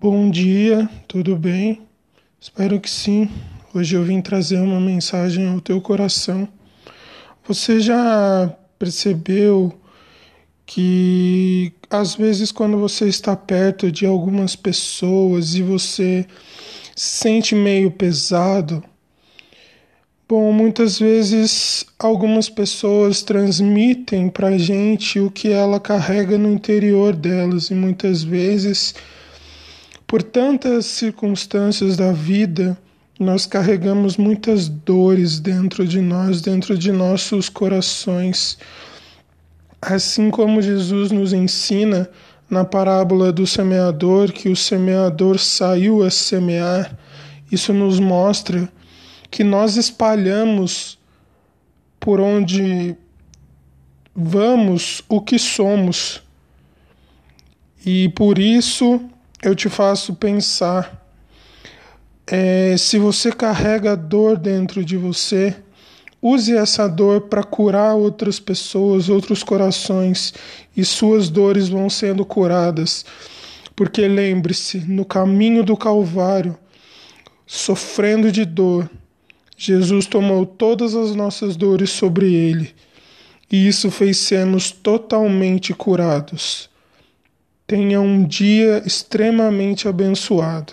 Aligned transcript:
Bom 0.00 0.30
dia, 0.30 0.88
tudo 1.08 1.34
bem? 1.34 1.80
Espero 2.40 2.78
que 2.78 2.88
sim. 2.88 3.28
Hoje 3.74 3.96
eu 3.96 4.04
vim 4.04 4.20
trazer 4.20 4.60
uma 4.60 4.80
mensagem 4.80 5.48
ao 5.48 5.60
teu 5.60 5.80
coração. 5.80 6.46
Você 7.48 7.80
já 7.80 8.56
percebeu 8.78 9.76
que 10.64 11.72
às 11.90 12.14
vezes 12.14 12.52
quando 12.52 12.78
você 12.78 13.08
está 13.08 13.34
perto 13.34 13.90
de 13.90 14.06
algumas 14.06 14.54
pessoas 14.54 15.56
e 15.56 15.62
você 15.62 16.24
se 16.94 17.16
sente 17.18 17.56
meio 17.56 17.90
pesado? 17.90 18.84
Bom, 20.28 20.52
muitas 20.52 21.00
vezes 21.00 21.84
algumas 21.98 22.48
pessoas 22.48 23.24
transmitem 23.24 24.28
para 24.28 24.56
gente 24.58 25.18
o 25.18 25.28
que 25.28 25.48
ela 25.48 25.80
carrega 25.80 26.38
no 26.38 26.52
interior 26.52 27.16
delas 27.16 27.68
e 27.70 27.74
muitas 27.74 28.22
vezes 28.22 28.94
por 30.08 30.22
tantas 30.22 30.86
circunstâncias 30.86 31.94
da 31.94 32.12
vida, 32.12 32.78
nós 33.20 33.44
carregamos 33.44 34.16
muitas 34.16 34.66
dores 34.66 35.38
dentro 35.38 35.86
de 35.86 36.00
nós, 36.00 36.40
dentro 36.40 36.78
de 36.78 36.90
nossos 36.90 37.50
corações. 37.50 38.56
Assim 39.82 40.30
como 40.30 40.62
Jesus 40.62 41.12
nos 41.12 41.34
ensina 41.34 42.08
na 42.48 42.64
parábola 42.64 43.30
do 43.30 43.46
semeador, 43.46 44.32
que 44.32 44.48
o 44.48 44.56
semeador 44.56 45.38
saiu 45.38 46.02
a 46.02 46.10
semear, 46.10 46.98
isso 47.52 47.74
nos 47.74 48.00
mostra 48.00 48.66
que 49.30 49.44
nós 49.44 49.76
espalhamos 49.76 50.98
por 52.00 52.18
onde 52.18 52.96
vamos 54.16 55.02
o 55.06 55.20
que 55.20 55.38
somos. 55.38 56.22
E 57.84 58.08
por 58.16 58.38
isso 58.38 59.02
eu 59.42 59.54
te 59.54 59.68
faço 59.68 60.14
pensar. 60.14 61.06
É, 62.26 62.76
se 62.76 62.98
você 62.98 63.32
carrega 63.32 63.96
dor 63.96 64.36
dentro 64.36 64.84
de 64.84 64.96
você, 64.96 65.56
use 66.20 66.56
essa 66.56 66.88
dor 66.88 67.22
para 67.22 67.42
curar 67.42 67.94
outras 67.94 68.40
pessoas, 68.40 69.08
outros 69.08 69.42
corações, 69.42 70.34
e 70.76 70.84
suas 70.84 71.28
dores 71.28 71.68
vão 71.68 71.88
sendo 71.88 72.24
curadas. 72.24 73.04
Porque 73.74 74.06
lembre-se, 74.08 74.78
no 74.78 75.04
caminho 75.04 75.62
do 75.62 75.76
Calvário, 75.76 76.58
sofrendo 77.46 78.30
de 78.30 78.44
dor, 78.44 78.90
Jesus 79.56 80.06
tomou 80.06 80.44
todas 80.44 80.94
as 80.94 81.14
nossas 81.14 81.56
dores 81.56 81.90
sobre 81.90 82.34
ele, 82.34 82.74
e 83.50 83.66
isso 83.66 83.90
fez 83.90 84.18
sermos 84.18 84.70
totalmente 84.70 85.72
curados. 85.72 86.68
Tenha 87.68 88.00
um 88.00 88.24
dia 88.24 88.82
extremamente 88.86 89.86
abençoado. 89.86 90.72